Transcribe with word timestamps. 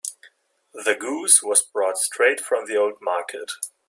The 0.73 0.95
goose 0.95 1.43
was 1.43 1.61
brought 1.61 1.99
straight 1.99 2.39
from 2.41 2.65
the 2.65 2.75
old 2.75 2.93
market. 3.03 3.51